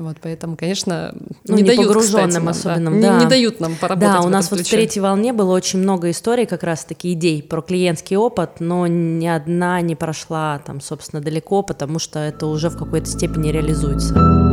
[0.00, 3.00] Вот, поэтому, конечно, ну, не, не дают, погруженным кстати, нам, особенно, да.
[3.00, 3.18] да.
[3.18, 4.20] Не, не дают нам поработать.
[4.20, 4.68] Да, у нас вот ключе.
[4.68, 9.26] в третьей волне было очень много историй, как раз-таки идей про клиентский опыт, но ни
[9.26, 14.47] одна не прошла там, собственно, далеко, потому что это уже в какой-то степени реализуется.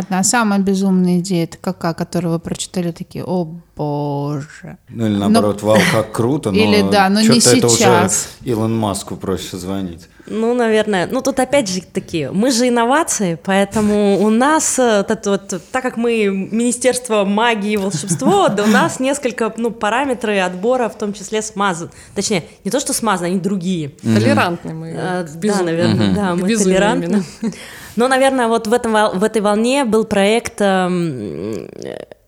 [0.00, 0.18] Ладно.
[0.18, 4.78] А самая безумная идея это какая, которую вы прочитали такие, о боже.
[4.88, 5.68] Ну или наоборот, но...
[5.68, 8.28] вау, как круто, но или, да, но не это сейчас.
[8.40, 10.08] уже Илон Маску проще звонить.
[10.26, 11.08] Ну, наверное.
[11.10, 15.96] Ну, тут опять же такие, мы же инновации, поэтому у нас, э, вот, так как
[15.96, 21.42] мы Министерство магии и волшебства, да у нас несколько ну, параметры отбора, в том числе
[21.42, 21.90] смазан.
[22.14, 23.88] Точнее, не то, что смазаны, они другие.
[24.02, 24.94] Толерантны мы.
[24.96, 27.24] А, да, наверное, да, мы толерантны.
[27.96, 31.68] Но, наверное, вот в, этом, в этой волне был проект э,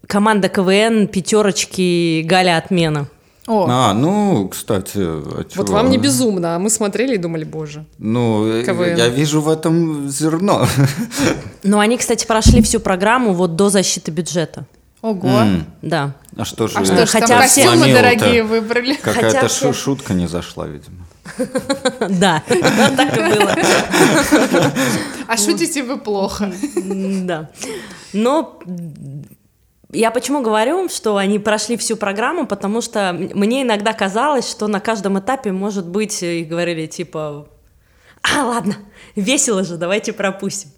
[0.06, 3.08] команда КВН «Пятерочки Галя Отмена».
[3.48, 3.66] О.
[3.68, 7.84] А, ну, кстати, а Вот вам не безумно, а мы смотрели и думали, боже.
[7.98, 8.96] Ну, э, КВН.
[8.96, 10.66] я вижу в этом зерно.
[11.64, 14.64] Ну, они, кстати, прошли всю программу вот до защиты бюджета.
[15.00, 15.28] Ого.
[15.28, 15.62] Mm.
[15.82, 16.12] Да.
[16.36, 16.78] А что же?
[16.78, 18.94] А что ж, Хотя там костюмы дорогие выбрали.
[18.94, 19.72] Какая-то все...
[19.72, 21.06] шутка не зашла, видимо.
[22.08, 22.42] Да,
[22.96, 23.54] так и было.
[25.28, 26.52] А шутите вы плохо.
[26.84, 27.50] Да.
[28.12, 28.58] Но
[29.92, 34.80] я почему говорю, что они прошли всю программу, потому что мне иногда казалось, что на
[34.80, 37.46] каждом этапе может быть, и говорили типа,
[38.22, 38.76] а, ладно,
[39.16, 40.70] весело же, давайте пропустим.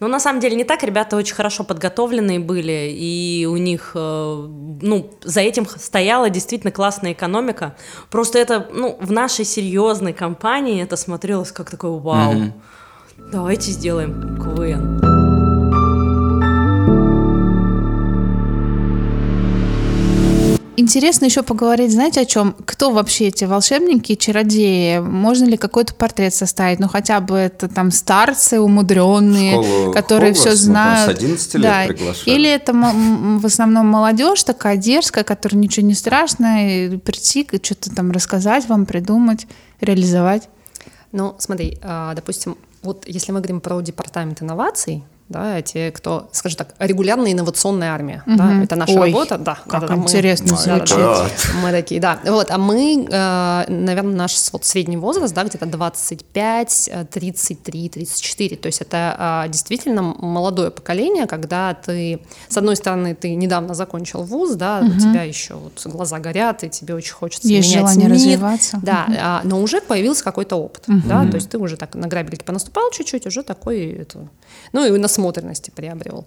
[0.00, 4.48] Но на самом деле не так, ребята очень хорошо подготовленные были, и у них, э,
[4.80, 7.76] ну, за этим стояла действительно классная экономика.
[8.10, 12.34] Просто это, ну, в нашей серьезной компании это смотрелось как такое вау.
[12.34, 12.52] Mm-hmm.
[13.32, 15.37] Давайте сделаем КВН.
[20.80, 22.54] Интересно еще поговорить, знаете, о чем?
[22.64, 25.00] Кто вообще эти волшебники и чародеи?
[25.00, 26.78] Можно ли какой-то портрет составить?
[26.78, 31.16] Ну, хотя бы это там старцы умудренные, Школу которые все знают.
[31.16, 31.84] С 11 лет да.
[31.88, 32.30] приглашали.
[32.32, 38.68] Или это в основном молодежь такая дерзкая, которая ничего не страшно, прийти, что-то там рассказать
[38.68, 39.48] вам, придумать,
[39.80, 40.48] реализовать?
[41.10, 46.58] Ну, смотри, а, допустим, вот если мы говорим про департамент инноваций, да, те, кто, скажем
[46.58, 48.36] так, регулярная инновационная армя, угу.
[48.36, 49.58] да, это наша Ой, работа, да.
[49.68, 50.96] Как да, интересно мы, звучит.
[50.96, 51.30] Да, да,
[51.62, 56.90] мы такие, да, вот, а мы, э, наверное, наш вот средний возраст, да, где-то 25,
[57.10, 63.34] 33, 34, то есть это э, действительно молодое поколение, когда ты, с одной стороны, ты
[63.34, 64.96] недавно закончил вуз, да, угу.
[64.96, 68.80] у тебя еще вот глаза горят, и тебе очень хочется Есть менять желание мир, развиваться.
[68.82, 69.16] Да, угу.
[69.20, 71.02] а, но уже появился какой-то опыт, угу.
[71.04, 74.26] да, то есть ты уже так на грабельке понаступал чуть-чуть, уже такой, это,
[74.72, 76.26] ну и насмотренности приобрел.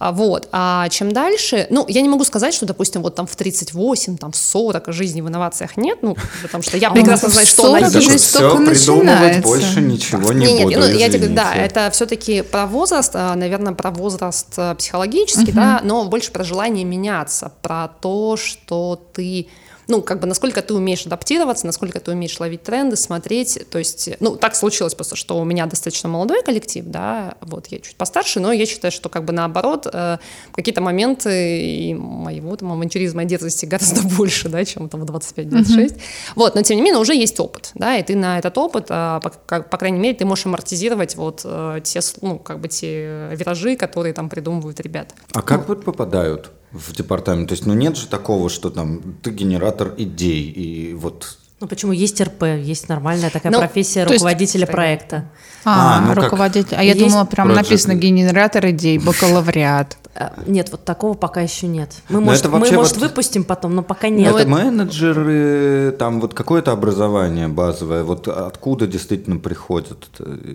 [0.00, 0.48] А, вот.
[0.50, 4.32] А чем дальше, ну, я не могу сказать, что, допустим, вот там в 38, там
[4.32, 7.80] в 40 жизни в инновациях нет, ну, потому что я А прекрасно знаю, что она
[7.90, 8.06] 40 есть.
[8.10, 9.42] жизнь все, только придумывать начинается.
[9.42, 13.74] больше ничего не Не, буду, ну, я тебе, да, это все-таки про возраст, а, наверное,
[13.74, 19.48] про возраст а, психологический, да, но больше про желание меняться, про то, что ты
[19.90, 24.08] ну, как бы, насколько ты умеешь адаптироваться, насколько ты умеешь ловить тренды, смотреть, то есть,
[24.20, 28.40] ну, так случилось просто, что у меня достаточно молодой коллектив, да, вот, я чуть постарше,
[28.40, 30.18] но я считаю, что, как бы, наоборот, э,
[30.54, 36.00] какие-то моменты и моего, там, авантюризма и дерзости гораздо больше, да, чем, там, в 25-26,
[36.36, 39.20] вот, но, тем не менее, уже есть опыт, да, и ты на этот опыт, а,
[39.20, 43.30] по, как- по крайней мере, ты можешь амортизировать вот э, те, ну, как бы, те
[43.34, 45.14] виражи, которые там придумывают ребята.
[45.34, 47.48] А как вот попадают в департамент?
[47.48, 51.36] То есть, ну нет же такого, что там ты генератор идей, и вот...
[51.60, 51.92] Ну почему?
[51.92, 55.30] Есть РП, есть нормальная такая Ну, профессия то есть- руководителя проекта.
[55.64, 56.74] А, А, ну как руководитель.
[56.76, 59.98] А я есть думала, прям project- написано генератор идей, бакалавриат.
[60.12, 61.94] А, Нет, вот такого пока еще нет.
[62.08, 64.34] Мы, Но может, мы, может вот- выпустим потом, но пока нет.
[64.34, 70.08] это менеджеры, там вот какое-то образование базовое, вот откуда действительно приходят?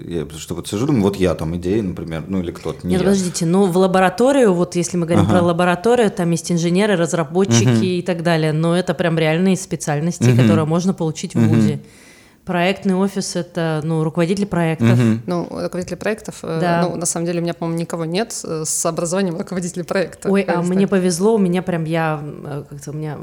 [0.08, 2.92] Я потому что вот сижу, думаю, вот я там идеи, например, ну или кто-то, не
[2.94, 3.08] Нет, я.
[3.08, 5.38] подождите, ну в лабораторию, вот если мы говорим Ага.
[5.40, 10.66] про лабораторию, там есть инженеры, разработчики и так далее, но это прям реальные специальности, которые
[10.66, 11.80] можно получить в ВУЗе.
[12.46, 15.00] Проектный офис это ну, руководитель проектов.
[15.26, 16.82] Ну, руководители проектов, э, Да.
[16.84, 20.30] ну, на самом деле, у меня, по-моему, никого нет э, с образованием руководителя проекта.
[20.30, 20.92] Ой, а мне так.
[20.92, 23.18] повезло, у меня прям я э, как-то у меня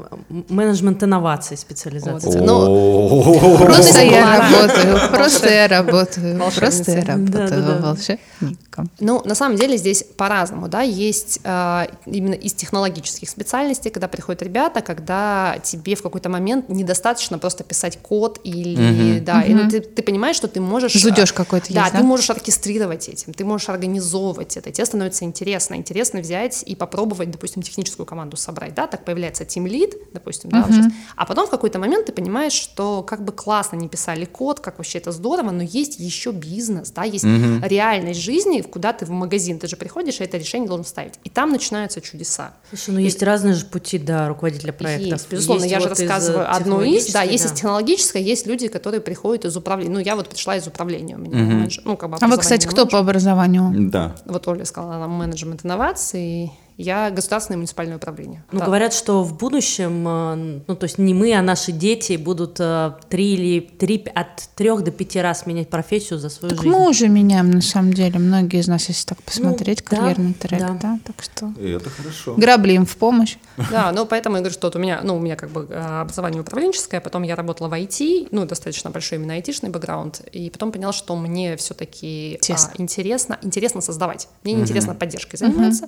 [0.49, 2.41] менеджмент инноваций специализация.
[2.41, 2.45] Вот.
[2.45, 3.57] Ну.
[3.65, 8.89] Просто я работаю, просто я работаю, просто я работаю волшебником.
[8.99, 14.81] Ну, на самом деле здесь по-разному, да, есть именно из технологических специальностей, когда приходят ребята,
[14.81, 20.01] когда тебе в какой-то момент недостаточно просто писать код или, да, и, ну, ты, ты
[20.03, 20.93] понимаешь, что ты можешь...
[20.93, 22.03] Зудёж э, какой-то да, есть, ты да?
[22.03, 27.61] можешь оркестрировать этим, ты можешь организовывать это, тебе становится интересно, интересно взять и попробовать, допустим,
[27.61, 31.79] техническую команду собрать, да, так появляется Team Lead, допустим, да, вот а потом в какой-то
[31.79, 35.63] момент ты понимаешь, что как бы классно не писали код, как вообще это здорово, но
[35.63, 40.19] есть еще бизнес, да, есть реальность жизни, в куда ты в магазин, ты же приходишь,
[40.19, 42.53] и это решение должен ставить, и там начинаются чудеса.
[42.69, 45.19] Слушай, ну есть разные же пути до руководителя проектов.
[45.19, 48.21] Есть, безусловно, Есть я же вот из, э, рассказываю одну из, да, есть из технологической,
[48.21, 51.83] есть люди, которые приходят из управления, ну, я вот пришла из управления у меня, менеджер-
[51.85, 52.91] ну, как бы А вы, кстати, кто менеджер.
[52.91, 53.89] по образованию?
[53.91, 54.15] Да.
[54.25, 58.43] Вот Оля сказала, она менеджмент инноваций, я государственное муниципальное управление.
[58.51, 58.65] Ну, Да.
[58.65, 62.93] говорят, что в будущем, э, ну, то есть не мы, а наши дети будут э,
[63.09, 66.75] три или три, от трех до пяти раз менять профессию за свою Так жизнь.
[66.75, 68.19] мы уже меняем, на самом деле.
[68.19, 70.77] Многие из нас, если так посмотреть, да, карьерный трек, да.
[70.81, 70.99] да.
[71.05, 72.35] Так что И это хорошо.
[72.35, 73.37] грабли им в помощь.
[73.71, 75.73] Да, ну поэтому я говорю, что вот у меня, ну, у меня как бы э,
[76.01, 80.71] образование управленческое, потом я работала в IT, ну, достаточно большой именно айтишный бэкграунд, и потом
[80.71, 82.71] поняла, что мне все-таки Тесно.
[82.77, 84.27] интересно, интересно создавать.
[84.43, 85.87] Мне интересно поддержкой заниматься.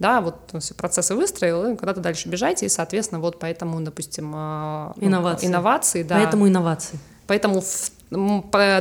[0.00, 4.32] Да, вот ну, все процессы выстроил, и куда-то дальше бежать, и, соответственно, вот поэтому, допустим,
[4.34, 5.46] э, ну, Инновации.
[5.46, 6.16] инновации, да.
[6.16, 6.98] Поэтому инновации.
[7.26, 7.90] Поэтому в-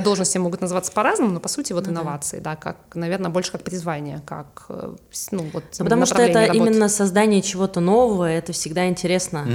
[0.04, 4.22] должности могут называться по-разному, но по сути вот инновации, да, как, наверное, больше как призвание,
[4.26, 4.96] как, э,
[5.32, 5.64] ну вот.
[5.80, 6.58] Ну, потому что это работы.
[6.58, 9.46] именно создание чего-то нового, это всегда интересно.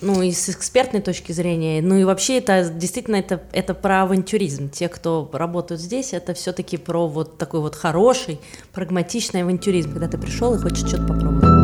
[0.00, 4.70] Ну, и с экспертной точки зрения, ну и вообще это действительно это, это про авантюризм.
[4.70, 8.40] Те, кто работают здесь, это все-таки про вот такой вот хороший,
[8.72, 11.63] прагматичный авантюризм, когда ты пришел и хочешь что-то попробовать.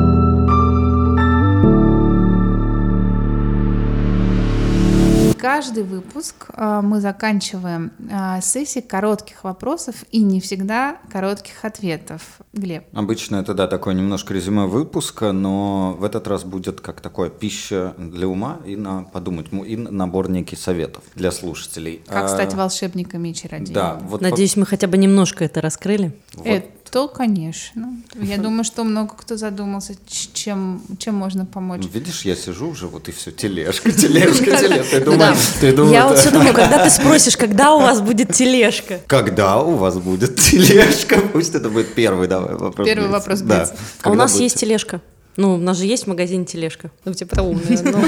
[5.41, 12.21] Каждый выпуск а, мы заканчиваем а, сессией коротких вопросов и не всегда коротких ответов.
[12.53, 17.31] Глеб, Обычно это, да, такое немножко резюме выпуска, но в этот раз будет как такое
[17.31, 22.03] пища для ума и на подумать, и набор неких советов для слушателей.
[22.07, 23.73] как А, стать волшебниками и чародеями?
[23.75, 26.13] Да, вот по- Надеюсь, мы хотя бы немножко это раскрыли.
[26.35, 26.47] вот.
[26.47, 27.95] Это, конечно.
[28.17, 31.83] Я думаю, что много кто задумался, чем, чем можно помочь.
[31.95, 35.01] Видишь, я сижу уже, вот и все, тележка, тележка, тележка.
[35.01, 35.11] Ты
[35.61, 39.01] ты думаешь, Я вот все думаю, когда ты спросишь, когда у вас будет тележка?
[39.07, 41.21] когда у вас будет тележка?
[41.33, 42.87] Пусть это будет первый, давай, вопрос.
[42.87, 43.13] Первый Блиц.
[43.13, 43.59] вопрос, Да.
[43.59, 43.73] Блиц.
[44.03, 45.01] А у нас будет есть тележка.
[45.37, 46.91] Ну, у нас же есть в магазине тележка.
[47.05, 48.05] Ну, типа умные, ну.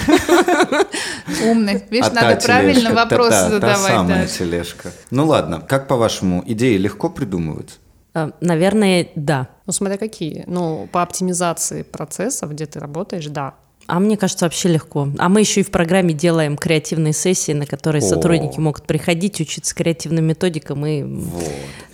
[1.51, 1.83] Умных.
[1.91, 3.87] Видишь, А надо правильно вопросы та- та- задавать.
[3.93, 4.91] самая тележка.
[5.11, 7.79] Ну ладно, как по-вашему, идеи легко придумывать?
[8.15, 9.49] А, Наверное, да.
[9.67, 10.45] Ну, смотря какие.
[10.47, 13.55] Ну, по оптимизации процессов, где ты работаешь, да.
[13.87, 15.09] А мне кажется, вообще легко.
[15.19, 18.07] А мы еще и в программе делаем креативные сессии, на которые О.
[18.07, 21.43] сотрудники могут приходить, учиться креативным методикам и Вот.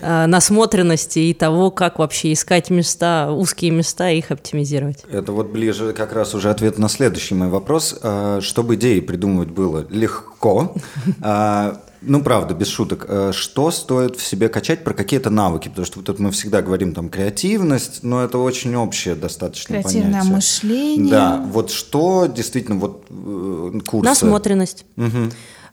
[0.00, 5.04] э, насмотренности и того, как вообще искать места, узкие места и их оптимизировать.
[5.10, 7.98] Это вот ближе как раз уже ответ на следующий мой вопрос.
[8.02, 10.74] А, Чтобы идеи придумывать было легко,
[11.22, 13.06] а, Ну, правда, без шуток.
[13.08, 15.68] Э, что стоит в себе качать про какие-то навыки?
[15.68, 20.12] Потому что вот тут мы всегда говорим там креативность, но это очень общее достаточно Креативное
[20.12, 20.32] понятие.
[20.32, 21.10] мышление.
[21.10, 24.08] Да, вот что действительно вот э, курсы...
[24.08, 24.84] Насмотренность.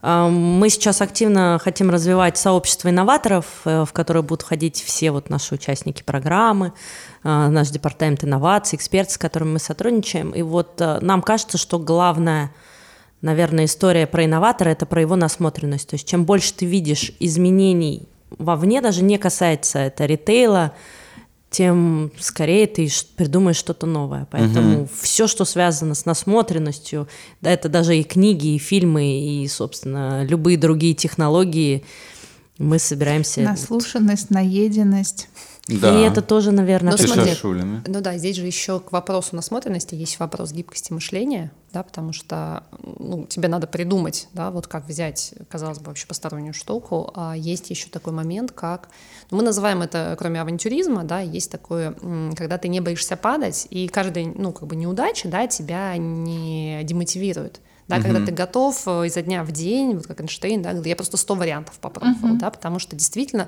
[0.01, 5.29] А, Мы сейчас активно хотим развивать сообщество инноваторов, э, в которое будут входить все вот
[5.29, 6.73] наши участники программы,
[7.23, 10.29] наш департамент инноваций, эксперты, с которыми мы сотрудничаем.
[10.29, 12.51] И вот нам кажется, что главная,
[13.21, 15.89] наверное, история про инноватора– это про его насмотренность.
[15.89, 18.07] То есть чем больше ты видишь изменений
[18.37, 20.73] вовне, даже не касается это ритейла,
[21.49, 24.27] тем скорее ты придумаешь что-то новое.
[24.29, 27.07] Поэтому все, что связано с насмотренностью,
[27.41, 31.85] да, это даже и книги, и фильмы, и, собственно, любые другие технологии,
[32.57, 33.41] мы собираемся...
[33.41, 35.29] Наслушанность, наеденность.
[35.67, 35.99] Да.
[35.99, 37.81] И это тоже, наверное, Ну, Ты смотри, шашулями.
[37.87, 42.63] Ну да, здесь же еще к вопросу насмотренности есть вопрос гибкости мышления, да, потому что
[42.99, 47.71] ну, тебе надо придумать, да, вот как взять, казалось бы, вообще постороннюю штуку, а есть
[47.71, 48.89] еще такой момент, как,
[49.31, 51.95] ну, мы называем это, кроме авантюризма, да, есть такое,
[52.35, 57.59] когда ты не боишься падать, и каждая, ну, как бы неудача, да, тебя не демотивирует.
[57.87, 61.17] Да, когда ты готов э, изо дня в день, вот как Эйнштейн, да, я просто
[61.17, 63.47] 100 вариантов попробовал, да, потому что действительно,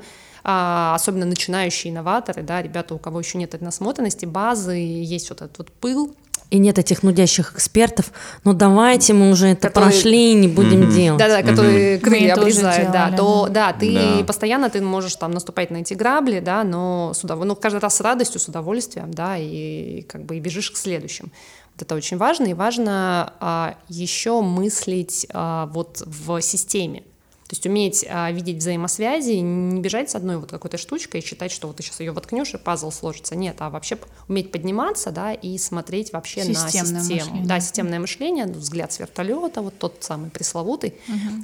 [0.50, 5.58] особенно начинающие инноваторы, да, ребята, у кого еще нет этой насмотренности, базы, есть вот этот
[5.58, 6.16] вот пыл,
[6.50, 8.14] И нет этих нудящих экспертов.
[8.46, 11.20] Ну давайте мы уже это Которые- прошли, не будем делать.
[11.20, 14.24] Да-да, которые крылья Мы тоже обрезают, да, то да, ты Да.
[14.24, 17.98] постоянно ты можешь там наступать на эти грабли, да, но с удов- ну, каждый раз
[17.98, 21.34] с радостью, с удовольствием, да, и как бы и бежишь к следующим.
[21.76, 27.04] Вот это очень важно, и важно а, еще мыслить а, вот в системе.
[27.48, 31.50] То есть уметь а, видеть взаимосвязи, не бежать с одной вот какой-то штучкой и считать,
[31.50, 33.38] что вот ты сейчас ее воткнешь и пазл сложится.
[33.38, 37.20] Нет, а вообще уметь подниматься, да, и смотреть вообще Системное на систему.
[37.20, 37.46] мышление.
[37.46, 40.96] Да, системное мышление, ну, взгляд с вертолета, вот тот самый пресловутый.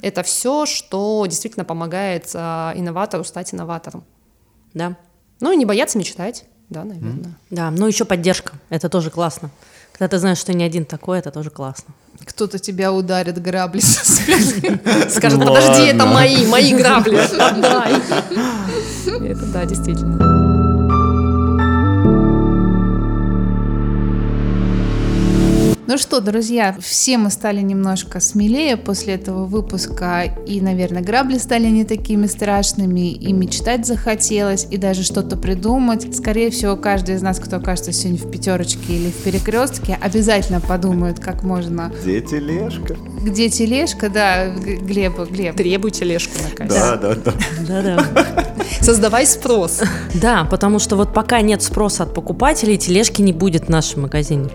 [0.01, 4.03] Это все, что действительно помогает а, инноватору стать инноватором.
[4.73, 4.97] Да.
[5.39, 7.33] Ну и не бояться мечтать, да, наверное.
[7.49, 9.51] Да, ну еще поддержка, это тоже классно.
[9.93, 11.93] Когда ты знаешь, что не один такой, это тоже классно.
[12.25, 14.79] Кто-то тебя ударит грабли со спины.
[15.09, 17.93] Скажет, подожди, это мои, мои грабли, отдай.
[19.29, 20.42] Это да, действительно.
[25.85, 31.67] Ну что, друзья, все мы стали немножко смелее после этого выпуска, и, наверное, грабли стали
[31.67, 36.15] не такими страшными, и мечтать захотелось, и даже что-то придумать.
[36.15, 41.19] Скорее всего, каждый из нас, кто окажется сегодня в пятерочке или в перекрестке, обязательно подумает,
[41.19, 41.91] как можно.
[42.01, 42.95] Где тележка?
[43.21, 45.57] Где тележка, да, Г- Глеб, Глеб.
[45.57, 46.79] Требуй тележку на кассе.
[46.79, 47.33] Да, да, да.
[47.67, 48.25] Да-да.
[48.81, 49.81] Создавай спрос.
[50.13, 54.49] Да, потому что вот пока нет спроса от покупателей, тележки не будет в нашем магазине.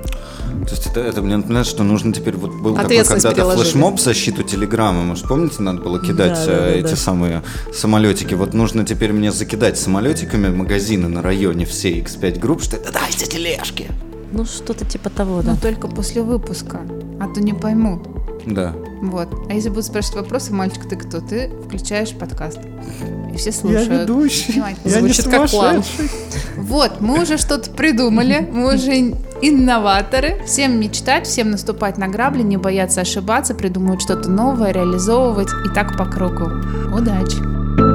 [0.64, 4.02] То есть это, это мне напоминает, что нужно теперь вот был такой когда-то флешмоб в
[4.02, 5.04] защиту телеграммы.
[5.04, 6.96] Может, помните, надо было кидать Да, да, э, да, эти да.
[6.96, 7.42] самые
[7.72, 8.34] самолетики.
[8.34, 13.26] Вот нужно теперь мне закидать самолетиками магазины на районе все X5 групп, что это дайте
[13.26, 13.88] тележки.
[14.32, 15.56] Ну, что-то типа того, Но да.
[15.56, 16.80] только после выпуска,
[17.20, 18.02] а то не пойму.
[18.46, 18.74] Да.
[19.02, 19.28] Вот.
[19.48, 21.20] А если будут спрашивать вопросы, мальчик, ты кто?
[21.20, 22.58] Ты включаешь подкаст.
[23.32, 23.88] И все слушают.
[23.88, 24.52] ведущий.
[24.52, 24.90] Внимательно.
[24.90, 25.82] Звучит как план.
[26.56, 30.42] Вот, мы уже что-то придумали, мы уже инноваторы.
[30.44, 35.96] Всем мечтать, всем наступать на грабли, не бояться ошибаться, придумывать что-то новое, реализовывать и так
[35.96, 36.50] по кругу.
[36.94, 37.87] Удачи!